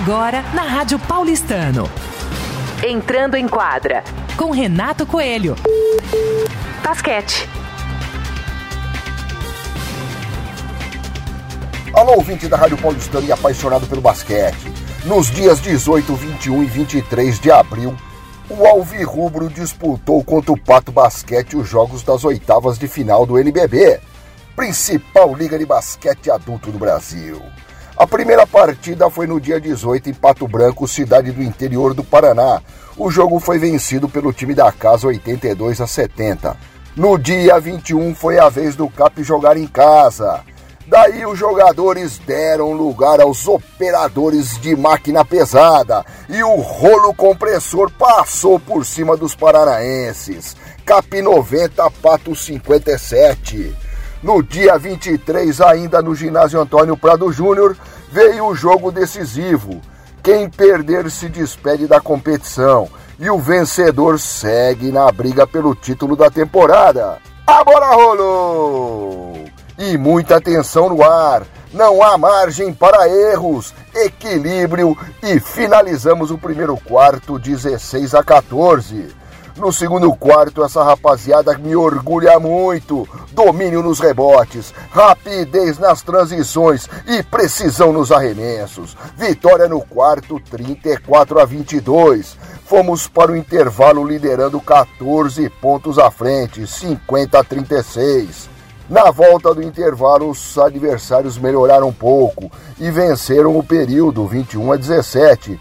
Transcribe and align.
Agora 0.00 0.42
na 0.54 0.62
Rádio 0.62 0.96
Paulistano. 0.96 1.90
Entrando 2.86 3.36
em 3.36 3.48
quadra 3.48 4.04
com 4.36 4.50
Renato 4.52 5.04
Coelho. 5.04 5.56
Basquete. 6.84 7.48
Alô, 11.92 12.14
ouvinte 12.14 12.46
da 12.46 12.56
Rádio 12.56 12.78
Paulistano 12.78 13.26
e 13.26 13.32
apaixonado 13.32 13.86
pelo 13.88 14.00
basquete. 14.00 14.72
Nos 15.04 15.30
dias 15.32 15.60
18, 15.60 16.14
21 16.14 16.62
e 16.62 16.66
23 16.66 17.40
de 17.40 17.50
abril, 17.50 17.94
o 18.48 18.66
Alvirrubro 18.66 19.50
disputou 19.50 20.22
contra 20.22 20.52
o 20.52 20.58
Pato 20.58 20.92
Basquete 20.92 21.56
os 21.56 21.68
jogos 21.68 22.04
das 22.04 22.24
oitavas 22.24 22.78
de 22.78 22.86
final 22.86 23.26
do 23.26 23.36
NBB, 23.36 24.00
principal 24.54 25.34
liga 25.34 25.58
de 25.58 25.66
basquete 25.66 26.30
adulto 26.30 26.70
do 26.70 26.78
Brasil. 26.78 27.42
A 27.98 28.06
primeira 28.06 28.46
partida 28.46 29.10
foi 29.10 29.26
no 29.26 29.40
dia 29.40 29.60
18 29.60 30.08
em 30.08 30.14
Pato 30.14 30.46
Branco, 30.46 30.86
cidade 30.86 31.32
do 31.32 31.42
interior 31.42 31.92
do 31.94 32.04
Paraná. 32.04 32.62
O 32.96 33.10
jogo 33.10 33.40
foi 33.40 33.58
vencido 33.58 34.08
pelo 34.08 34.32
time 34.32 34.54
da 34.54 34.70
casa 34.70 35.08
82 35.08 35.80
a 35.80 35.86
70. 35.88 36.56
No 36.94 37.18
dia 37.18 37.58
21 37.58 38.14
foi 38.14 38.38
a 38.38 38.48
vez 38.48 38.76
do 38.76 38.88
Cap 38.88 39.20
jogar 39.24 39.56
em 39.56 39.66
casa. 39.66 40.44
Daí 40.86 41.26
os 41.26 41.36
jogadores 41.36 42.18
deram 42.18 42.72
lugar 42.72 43.20
aos 43.20 43.48
operadores 43.48 44.56
de 44.60 44.76
máquina 44.76 45.24
pesada 45.24 46.06
e 46.28 46.40
o 46.40 46.54
rolo 46.54 47.12
compressor 47.12 47.90
passou 47.90 48.60
por 48.60 48.86
cima 48.86 49.16
dos 49.16 49.34
paranaenses. 49.34 50.56
Cap 50.86 51.20
90, 51.20 51.90
Pato 52.00 52.32
57. 52.36 53.87
No 54.22 54.42
dia 54.42 54.76
23, 54.76 55.60
ainda 55.60 56.02
no 56.02 56.14
ginásio 56.14 56.60
Antônio 56.60 56.96
Prado 56.96 57.32
Júnior, 57.32 57.76
veio 58.10 58.46
o 58.46 58.54
jogo 58.54 58.90
decisivo. 58.90 59.80
Quem 60.22 60.50
perder 60.50 61.08
se 61.10 61.28
despede 61.28 61.86
da 61.86 62.00
competição 62.00 62.88
e 63.18 63.30
o 63.30 63.38
vencedor 63.38 64.18
segue 64.18 64.90
na 64.90 65.10
briga 65.12 65.46
pelo 65.46 65.74
título 65.74 66.16
da 66.16 66.30
temporada. 66.30 67.18
A 67.46 67.62
bola 67.62 67.94
rolou! 67.94 69.44
E 69.78 69.96
muita 69.96 70.36
atenção 70.36 70.88
no 70.88 71.04
ar. 71.04 71.46
Não 71.72 72.02
há 72.02 72.18
margem 72.18 72.72
para 72.72 73.08
erros, 73.08 73.72
equilíbrio 73.94 74.96
e 75.22 75.38
finalizamos 75.38 76.30
o 76.30 76.38
primeiro 76.38 76.76
quarto 76.76 77.38
16 77.38 78.14
a 78.14 78.24
14. 78.24 79.14
No 79.58 79.72
segundo 79.72 80.14
quarto, 80.14 80.62
essa 80.62 80.84
rapaziada 80.84 81.58
me 81.58 81.74
orgulha 81.74 82.38
muito. 82.38 83.08
Domínio 83.32 83.82
nos 83.82 83.98
rebotes, 83.98 84.72
rapidez 84.88 85.78
nas 85.78 86.00
transições 86.00 86.88
e 87.04 87.24
precisão 87.24 87.92
nos 87.92 88.12
arremessos. 88.12 88.96
Vitória 89.16 89.66
no 89.66 89.80
quarto, 89.80 90.38
34 90.48 91.40
a 91.40 91.44
22. 91.44 92.36
Fomos 92.66 93.08
para 93.08 93.32
o 93.32 93.36
intervalo 93.36 94.06
liderando 94.06 94.60
14 94.60 95.50
pontos 95.60 95.98
à 95.98 96.08
frente, 96.08 96.64
50 96.64 97.40
a 97.40 97.42
36. 97.42 98.48
Na 98.88 99.10
volta 99.10 99.52
do 99.52 99.60
intervalo, 99.60 100.30
os 100.30 100.56
adversários 100.56 101.36
melhoraram 101.36 101.88
um 101.88 101.92
pouco 101.92 102.48
e 102.78 102.92
venceram 102.92 103.58
o 103.58 103.64
período 103.64 104.24
21 104.24 104.72
a 104.72 104.76
17. 104.76 105.58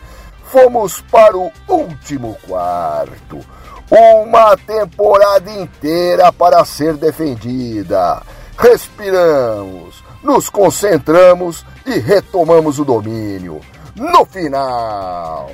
Fomos 0.51 1.01
para 1.01 1.35
o 1.35 1.51
último 1.67 2.37
quarto 2.47 3.57
uma 3.89 4.57
temporada 4.57 5.49
inteira 5.49 6.31
para 6.31 6.63
ser 6.65 6.95
defendida. 6.95 8.21
Respiramos, 8.57 10.03
nos 10.23 10.49
concentramos 10.49 11.65
e 11.85 11.99
retomamos 11.99 12.79
o 12.79 12.85
domínio. 12.85 13.61
No 13.95 14.25
final, 14.25 15.49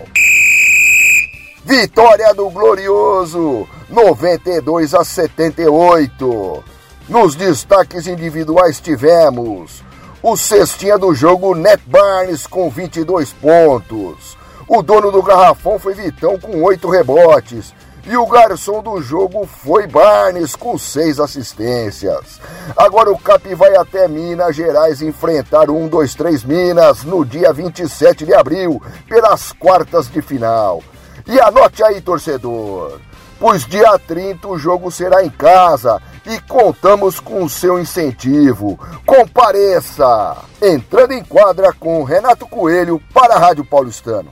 vitória 1.64 2.34
do 2.34 2.50
Glorioso, 2.50 3.68
92 3.90 4.94
a 4.94 5.04
78. 5.04 6.64
Nos 7.08 7.36
destaques 7.36 8.08
individuais 8.08 8.80
tivemos 8.80 9.84
o 10.22 10.38
cestinha 10.38 10.98
do 10.98 11.14
jogo 11.14 11.54
Net 11.54 11.84
Barnes 11.86 12.48
com 12.48 12.70
22 12.70 13.34
pontos. 13.34 14.38
O 14.68 14.82
dono 14.82 15.12
do 15.12 15.22
garrafão 15.22 15.78
foi 15.78 15.94
Vitão 15.94 16.40
com 16.40 16.64
8 16.64 16.90
rebotes 16.90 17.74
e 18.06 18.18
o 18.18 18.26
garçom 18.26 18.84
do 18.84 19.02
jogo 19.02 19.48
foi 19.48 19.88
Barnes 19.88 20.56
com 20.56 20.78
seis 20.78 21.20
assistências. 21.20 22.40
Agora 22.76 23.12
o 23.12 23.18
Cap 23.18 23.54
vai 23.56 23.76
até 23.76 24.08
Minas 24.08 24.56
Gerais 24.56 25.02
enfrentar 25.02 25.70
o 25.70 25.78
1, 25.78 25.88
2, 25.88 26.16
3 26.16 26.44
Minas 26.44 27.04
no 27.04 27.26
dia 27.26 27.54
27 27.54 28.26
de 28.26 28.34
abril, 28.34 28.82
pelas 29.08 29.52
quartas 29.54 30.10
de 30.10 30.22
final. 30.22 30.84
E 31.26 31.40
anote 31.40 31.82
aí, 31.84 32.02
torcedor, 32.02 33.00
pois 33.40 33.66
dia 33.66 33.98
30 33.98 34.48
o 34.50 34.58
jogo 34.58 34.92
será 34.92 35.24
em 35.24 35.30
casa 35.30 36.02
e 36.26 36.40
contamos 36.42 37.20
com 37.20 37.44
o 37.44 37.50
seu 37.50 37.80
incentivo. 37.80 38.78
Compareça! 39.06 40.38
Entrando 40.62 41.14
em 41.14 41.24
quadra 41.24 41.72
com 41.74 42.04
Renato 42.04 42.46
Coelho 42.48 43.02
para 43.14 43.36
a 43.36 43.40
Rádio 43.40 43.64
Paulistano. 43.64 44.32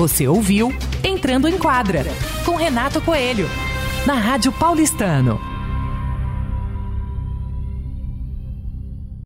Você 0.00 0.26
ouviu 0.26 0.72
Entrando 1.04 1.46
em 1.46 1.58
Quadra, 1.58 2.06
com 2.46 2.56
Renato 2.56 3.02
Coelho, 3.02 3.46
na 4.06 4.14
Rádio 4.14 4.50
Paulistano. 4.50 5.49